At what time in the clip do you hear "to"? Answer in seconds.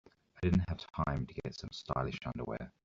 1.27-1.33